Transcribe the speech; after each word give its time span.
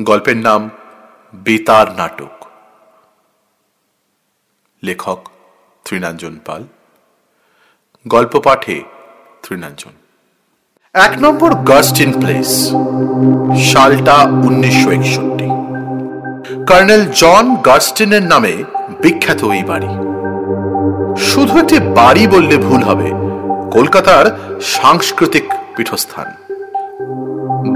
গল্পের 0.00 0.36
নাম 0.36 0.70
বেতার 1.34 1.86
নাটক। 1.96 2.44
লেখক 4.82 5.28
তৃণাঞ্জন 5.84 6.38
পাল। 6.44 6.64
গল্প 8.08 8.38
পাঠে 8.38 8.82
তৃণাঞ্জন। 9.42 9.90
এক 10.94 11.12
নম্বর 11.18 11.54
গাস্টিন 11.54 12.12
প্লেস, 12.20 12.70
সালটা 13.72 14.14
উনিশশো 14.14 14.90
একষট্টি। 14.90 15.48
কর্নেল 16.64 17.06
জন 17.12 17.56
গাস্টিনের 17.56 18.22
নামে 18.22 18.64
বিখ্যাত 19.02 19.44
এই 19.44 19.64
বাড়ি। 19.64 19.90
শুধু 21.22 21.58
একটি 21.58 21.78
বাড়ি 21.78 22.26
বললে 22.26 22.56
ভুল 22.56 22.82
হবে, 22.82 23.10
কলকাতার 23.70 24.38
সাংস্কৃতিক 24.60 25.44
পীঠস্থান। 25.76 26.47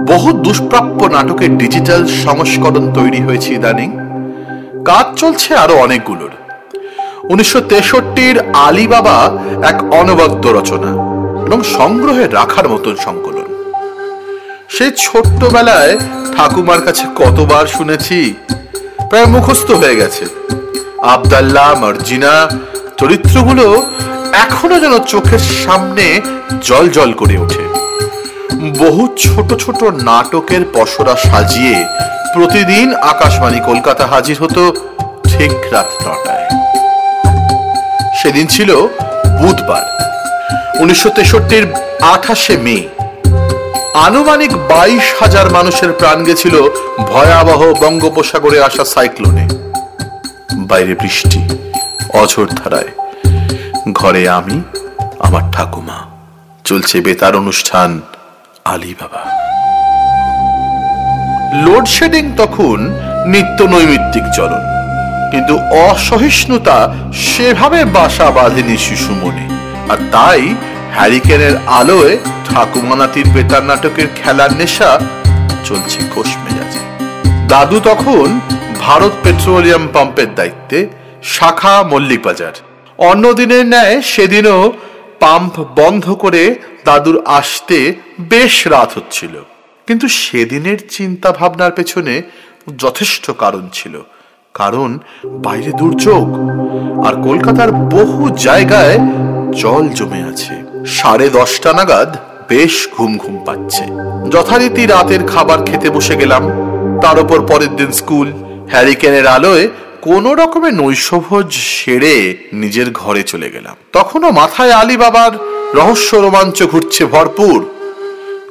বহু 0.06 0.32
দুষ্প্রাপ্য 0.32 1.04
নাটকের 1.04 1.59
ডিজিটাল 1.59 2.06
সংস্করণ 2.06 2.92
তৈরি 2.92 3.20
হয়েছে 3.22 3.55
ইদানিং। 3.55 3.91
কাজ 4.84 5.06
চলছে 5.16 5.55
আরও 5.55 5.74
অনেকগুলোর। 5.74 6.30
উনিশশো 7.28 7.60
তেষট্টির 7.60 8.41
আলিবাবা 8.52 9.38
এক 9.62 9.95
অনবদ্য 9.95 10.48
রচনা 10.48 10.91
এবং 11.47 11.62
সংগ্রহে 11.62 12.27
রাখার 12.28 12.69
মতন 12.69 12.97
সংকলন। 12.97 13.48
সে 14.69 14.91
ছোট্টবেলায় 14.97 15.98
ঠাকুমার 16.36 16.80
কাছে 16.80 17.05
কতবার 17.16 17.66
শুনেছি, 17.66 18.34
প্রায় 19.11 19.27
মুখস্থ 19.27 19.70
হয়ে 19.70 19.97
গেছে। 19.97 20.24
আবদাল্লা, 21.02 21.74
মার্জিনা 21.74 22.48
চরিত্রগুলো 22.98 23.83
এখনও 24.33 24.80
যেন 24.80 24.98
চোখের 24.98 25.38
সামনে 25.38 26.20
জল 26.62 26.88
জল 26.88 27.12
করে 27.12 27.38
ওঠে। 27.38 27.72
বহু 28.62 29.02
ছোট 29.19 29.48
ছোট 29.55 29.84
নাটকের 29.84 30.62
পসরা 30.75 31.16
সাজিয়ে 31.16 31.77
প্রতিদিন 32.34 32.95
আকাশবাণী 32.95 33.61
কলকাতা 33.61 34.07
হাজির 34.07 34.37
হতো 34.43 34.62
ঠিক 35.25 35.53
রাত 35.73 35.91
নটায়। 36.06 36.47
সেদিন 38.23 38.47
ছিল 38.47 38.70
বুধবার, 39.41 39.84
উনিশশো 40.81 41.11
তেষট্টির 41.11 41.64
আঠাশে 42.01 42.56
মে। 42.56 42.78
আনুমানিক 43.95 44.53
বাইশ 44.56 45.06
হাজার 45.20 45.51
মানুষের 45.51 45.92
প্রাণ 45.92 46.25
গেছিল 46.25 46.55
ভয়াবহ 47.11 47.61
বঙ্গোপসাগরে 47.83 48.62
আসা 48.62 48.84
সাইক্লোনে। 48.84 49.48
বাইরে 50.56 50.95
বৃষ্টি, 50.95 51.41
অঝোর 52.12 52.48
ধারায়। 52.48 52.91
ঘরে 53.92 54.29
আমি, 54.29 54.58
আমার 55.19 55.45
ঠাকুমা, 55.53 55.98
চলছে 56.64 57.01
বেতার 57.01 57.36
অনুষ্ঠান 57.36 58.01
আলী 58.66 58.92
বাবা। 59.00 59.22
লোডশেডিং 61.64 62.24
তখন 62.41 62.78
নিত্য 63.32 63.58
নৈমিত্তিক 63.72 64.24
চলন, 64.36 64.64
কিন্তু 65.32 65.55
অসহিষ্ণুতা 65.88 66.78
সেভাবে 67.27 67.80
বাসা 67.96 68.28
বাঁধেনি 68.36 68.77
শিশু 68.86 69.12
মনে 69.22 69.46
আর 69.92 69.98
তাই 70.14 70.42
হ্যারিকেনের 70.96 71.55
আলোয় 71.80 72.14
ঠাকুমানাতির 72.48 73.27
বেতার 73.34 73.64
নাটকের 73.70 74.08
খেলার 74.18 74.52
নেশা 74.60 74.90
চলছে 75.66 76.00
কোষ 76.14 76.30
মেজাজে। 76.42 76.83
দাদু 77.52 77.78
তখন 77.88 78.28
ভারত 78.84 79.12
পেট্রোলিয়াম 79.22 79.84
পাম্পের 79.94 80.30
দায়িত্বে, 80.38 80.78
শাখা 81.34 81.74
মল্লিক 81.90 82.20
বাজার 82.27 82.55
অন্য 83.10 83.24
দিনের 83.38 83.64
ন্যায় 83.72 83.96
সেদিনও 84.12 84.58
পাম্প 85.23 85.65
বন্ধ 85.77 86.12
করে 86.12 86.42
দাদুর 86.84 87.23
আসতে 87.25 87.78
বেশ 88.20 88.67
রাত 88.67 88.91
হচ্ছিল। 88.95 89.34
কিন্তু 89.87 90.09
সেদিনের 90.09 90.79
চিন্তা 90.91 91.33
ভাবনার 91.33 91.73
পেছনে 91.73 92.23
যথেষ্ট 92.79 93.31
কারণ 93.39 93.64
ছিল। 93.73 93.95
কারণ 94.55 94.98
বাইরে 95.25 95.70
দুর্যোগ 95.73 96.27
আর 97.06 97.14
কলকাতার 97.23 97.73
বহু 97.73 98.31
জায়গায় 98.37 98.98
জল 99.52 99.89
জমে 99.89 100.23
আছে। 100.23 100.55
সাড়ে 100.86 101.29
দশটা 101.29 101.73
নাগাদ 101.73 102.17
বেশ 102.48 102.89
ঘুম 102.96 103.17
ঘুম 103.17 103.36
পাচ্ছে। 103.45 103.85
যথারীতি 104.30 104.86
রাতের 104.86 105.23
খাবার 105.27 105.64
খেতে 105.64 105.91
বসে 105.91 106.17
গেলাম। 106.17 106.42
তার 107.02 107.19
উপর 107.20 107.46
পরের 107.46 107.77
দিন 107.77 107.91
স্কুল, 107.92 108.33
হ্যারিকেনের 108.70 109.27
আলোয় 109.27 109.69
কোন 110.02 110.33
রকমে 110.33 110.70
নৈশভোজ 110.70 111.52
সেরে 111.52 112.39
নিজের 112.52 112.90
ঘরে 112.92 113.23
চলে 113.23 113.51
গেলাম। 113.51 113.77
তখনও 113.92 114.30
মাথায় 114.30 114.70
আলী 114.70 114.96
বাবার 114.96 115.30
রহস্য 115.74 116.17
রোমাঞ্চ 116.17 116.63
ঘুরছে 116.63 117.07
ভরপুর। 117.07 117.70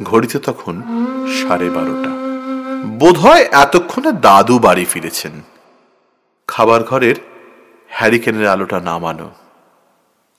ঘড়িতে 0.04 0.40
তখন 0.40 0.82
সাড়ে 1.28 1.70
বারোটা। 1.70 2.10
বোধহয় 2.88 3.48
এতক্ষণে 3.52 4.12
দাদু 4.12 4.60
বাড়ি 4.60 4.86
ফিরেছেন। 4.86 5.32
খাবার 6.48 6.84
ঘরের 6.84 7.16
হ্যারিকেনের 7.90 8.48
আলোটা 8.48 8.80
নামানো। 8.80 9.32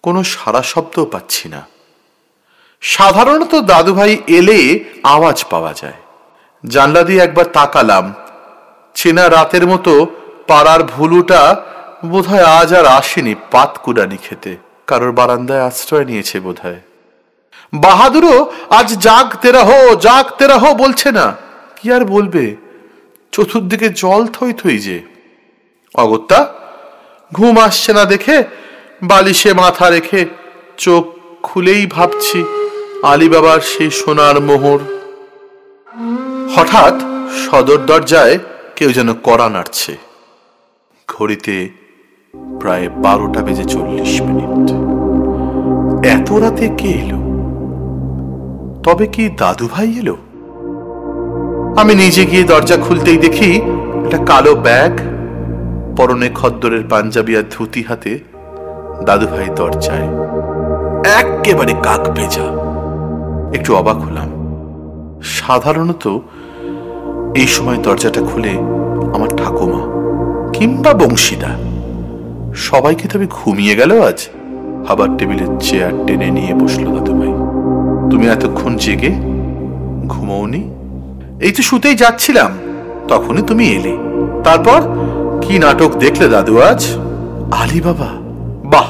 কোনো 0.03 0.23
সারা 0.23 0.63
শব্দও 0.63 1.05
পাচ্ছি 1.05 1.49
না। 1.49 1.67
সাধারণত 2.81 3.55
দাদুভাই 3.55 4.17
এলে 4.27 4.85
আওয়াজ 5.03 5.45
পাওয়া 5.51 5.73
যায়। 5.73 5.95
জানলা 6.69 7.03
দিয়ে 7.03 7.23
একবার 7.23 7.47
তাকালাম। 7.47 8.15
চেনা 8.95 9.31
রাতের 9.31 9.67
মতো 9.67 10.07
পাড়ার 10.47 10.83
ভুলুটা 10.83 11.57
বোধহয় 12.07 12.45
আজ 12.45 12.75
আর 12.75 12.87
আসেনি 12.87 13.35
পাত 13.51 13.79
কুড়ানি 13.83 14.17
খেতে। 14.17 14.57
কারোর 14.87 15.13
বারান্দায় 15.13 15.63
আশ্রয় 15.63 16.05
নিয়েছে 16.05 16.41
বোধহয়। 16.41 16.81
বাহাদুরও 17.75 18.53
আজ 18.71 18.99
জাগ 18.99 19.37
তেরা 19.37 19.63
হো 19.65 19.97
জাগ 19.97 20.27
তেরা 20.39 20.59
হো 20.59 20.75
বলছে 20.75 21.13
না। 21.13 21.37
কি 21.77 21.93
আর 21.93 22.05
বলবে? 22.05 22.57
চতুর্দিকে 23.33 23.89
জল 23.89 24.27
থই 24.27 24.53
থই 24.53 24.79
যে। 24.79 25.03
অগত্যা, 25.95 26.47
ঘুম 27.35 27.59
আসছে 27.59 27.93
না 27.93 28.05
দেখে, 28.05 28.45
বালিশে 29.03 29.53
মাথা 29.53 29.91
রেখে 29.91 30.27
চোখ 30.77 31.05
খুলেই 31.43 31.87
ভাবছি 31.87 32.45
আলী 33.03 33.29
বাবার 33.29 33.61
সেই 33.61 33.91
সোনার 33.91 34.41
মোহর। 34.41 34.79
হঠাৎ 36.57 36.95
সদর 37.45 37.79
দরজায় 37.79 38.39
কেউ 38.77 38.93
যেন 38.93 39.15
কড়া 39.15 39.49
নাড়ছে। 39.49 40.12
ঘড়িতে 41.19 41.71
প্রায় 42.61 42.89
বারোটা 42.89 43.43
বেজে 43.43 43.65
চল্লিশ 43.65 44.23
মিনিট। 44.23 44.71
এত 46.07 46.33
রাতে 46.33 46.69
কে 46.79 46.89
এলো? 46.89 47.17
তবে 48.83 49.07
কি 49.07 49.29
দাদু 49.39 49.69
ভাই 49.73 49.93
এলো? 49.99 50.17
আমি 51.77 51.95
নিজে 51.95 52.27
গিয়ে 52.27 52.45
দরজা 52.45 52.77
খুলতেই 52.77 53.17
দেখি 53.17 53.61
একটা 54.05 54.19
কালো 54.27 54.55
ব্যাগ, 54.55 54.93
পরনে 55.97 56.31
খদ্দরের 56.35 56.85
পাঞ্জাবি 56.91 57.37
আর 57.37 57.43
ধুতি 57.51 57.83
হাতে 57.83 58.19
দাদু 59.05 59.27
ভাই 59.27 59.49
দরজায় 59.57 60.09
একেবারে 61.05 61.73
কাক 61.83 62.11
ভেজা। 62.11 62.47
একটু 63.55 63.77
অবাক 63.77 63.97
হলাম। 63.97 64.29
সাধারণত 65.23 66.19
এই 67.35 67.47
সময় 67.47 67.77
দরজাটা 67.77 68.21
খুলে 68.21 68.51
আমার 69.15 69.29
ঠাকুমা 69.37 70.02
কিংবা 70.63 70.93
বংশীদা 70.95 71.53
সবাই 72.55 72.95
কি 72.95 73.09
তবে 73.09 73.27
ঘুমিয়ে 73.31 73.77
গেল 73.77 74.03
আজ 74.03 74.29
খাবার 74.87 75.17
টেবিলের 75.19 75.61
চেয়ার 75.61 75.93
টেনে 76.07 76.31
নিয়ে 76.31 76.55
বসল 76.55 76.85
দাদু 76.85 77.13
ভাই 77.13 77.33
তুমি 78.11 78.27
এতক্ষণ 78.29 78.77
জেগে 78.77 79.09
ঘুমোনি 80.09 80.71
এই 81.41 81.53
তো 81.53 81.63
শুতেই 81.63 81.95
যাচ্ছিলাম, 81.95 82.51
তখনই 83.09 83.43
তুমি 83.43 83.65
এলে। 83.69 83.97
তারপর 84.45 84.81
কি 85.43 85.59
নাটক 85.59 85.91
দেখলে 85.95 86.29
দাদু 86.29 86.61
আজ? 86.61 86.87
আলী 87.51 87.81
বাবা 87.81 88.11
বাহ, 88.65 88.89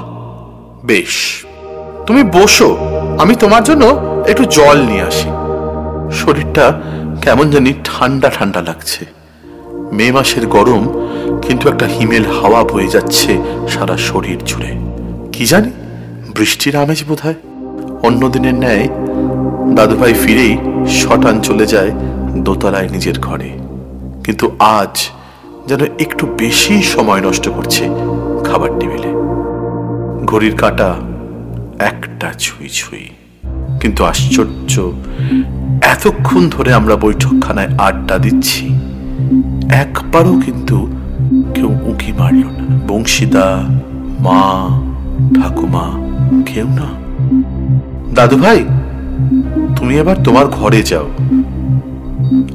বেশ। 0.85 1.45
তুমি 2.07 2.23
বসো, 2.23 2.77
আমি 3.19 3.35
তোমার 3.35 3.63
জন্য 3.65 3.85
একটু 4.29 4.45
জল 4.45 4.79
নিয়ে 4.83 5.03
আসি। 5.03 5.29
শরীরটা 6.13 6.81
কেমন 7.23 7.51
জানি 7.51 7.73
ঠান্ডা 7.85 8.31
ঠান্ডা 8.31 8.61
লাগছে। 8.63 9.05
মে 9.93 10.13
মাসের 10.13 10.47
গরম 10.47 11.02
কিন্তু 11.43 11.69
একটা 11.69 11.87
হিমেল 11.87 12.25
হাওয়া 12.25 12.65
বয়ে 12.65 12.89
যাচ্ছে 12.89 13.39
সারা 13.69 13.97
শরীর 13.97 14.39
জুড়ে। 14.45 14.77
কি 15.33 15.47
জানি? 15.47 15.71
বৃষ্টির 16.39 16.77
আমেজ 16.77 17.05
বোধ 17.09 17.19
হয় 17.21 17.35
অন্য 18.03 18.29
দিনের 18.29 18.55
ন্যায় 18.55 18.89
দাদুভাই 19.75 20.15
ফিরেই 20.15 20.59
শটান 20.89 21.41
চলে 21.41 21.67
যায় 21.67 21.91
দোতলায় 22.37 22.89
নিজের 22.89 23.19
ঘরে। 23.19 23.51
কিন্তু 24.25 24.51
আজ 24.59 25.09
যেন 25.67 25.81
একটু 25.99 26.27
বেশি 26.27 26.83
সময় 26.83 27.21
নষ্ট 27.21 27.49
করছে 27.49 27.89
খাবার 28.45 28.79
টেবিলে। 28.79 29.09
ঘড়ির 30.27 30.57
কাটা 30.57 30.95
একটা 31.79 32.33
ছুঁই 32.39 32.69
ছুঁই। 32.69 33.09
কিন্তু 33.81 34.05
আশ্চর্য, 34.05 34.93
এতক্ষণ 35.83 36.49
ধরে 36.51 36.73
আমরা 36.73 36.97
বৈঠকখানায় 36.97 37.69
আড্ডা 37.79 38.19
দিচ্ছি। 38.19 38.67
একবারও 39.71 40.41
কিন্তু 40.45 41.02
কেউ 41.55 41.79
উঁকি 41.83 42.13
মারল 42.13 42.37
না। 42.37 42.81
বংশীদা, 42.89 43.65
মা, 44.21 44.69
ঠাকুমা, 45.41 45.91
কেউ 46.53 46.67
না। 46.69 47.03
দাদু 48.15 48.37
ভাই 48.37 48.65
তুমি 49.77 49.99
এবার 49.99 50.17
তোমার 50.25 50.47
ঘরে 50.47 50.83
যাও। 50.83 51.11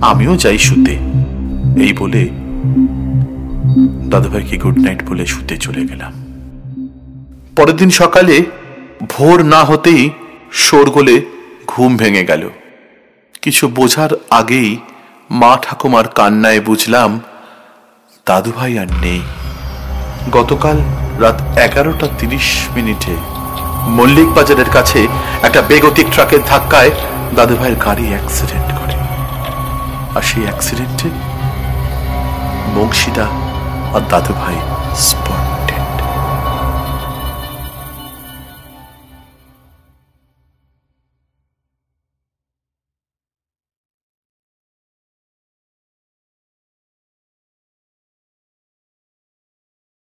আমিও 0.01 0.37
যাই 0.37 0.57
শুতে। 0.57 0.91
এই 1.83 1.93
বলে 1.93 2.29
দাদুভাইকে 4.09 4.57
গুড 4.57 4.79
নাইট 4.79 5.09
বলে 5.09 5.25
শুতে 5.25 5.57
চলে 5.57 5.85
গেলাম। 5.85 6.13
পরের 7.55 7.75
দিন 7.75 7.89
সকালে 7.89 8.43
ভোর 9.09 9.45
না 9.45 9.63
হতেই 9.63 10.09
শোরগোলে 10.51 11.21
ঘুম 11.67 11.97
ভেঙে 11.97 12.25
গেল। 12.25 12.49
কিছু 13.41 13.67
বোঝার 13.67 14.09
আগেই 14.29 14.77
মা 15.31 15.57
ঠাকুমার 15.61 16.07
কান্নায় 16.07 16.61
বুঝলাম 16.61 17.19
দাদুভাই 18.27 18.73
আর 18.79 18.89
নেই। 19.01 19.21
গতকাল 20.31 20.77
রাত 21.19 21.37
এগারোটা 21.57 22.07
তিরিশ 22.19 22.47
মিনিটে 22.75 23.13
মল্লিক 23.97 24.29
বাজারের 24.33 24.69
কাছে 24.69 24.99
একটা 25.43 25.61
বেগতিক 25.61 26.07
ট্রাকের 26.13 26.41
ধাক্কায় 26.47 26.91
দাদুভাইয়ের 27.35 27.77
গাড়ি 27.85 28.05
অ্যাক্সিডেন্ট 28.07 28.69
করে। 28.79 28.95
আর 30.15 30.21
সেই 30.21 30.43
অ্যাক্সিডেন্টে 30.43 31.09
বংশীদা 32.75 33.25
আর 33.95 34.01
দাদুভাই 34.09 34.57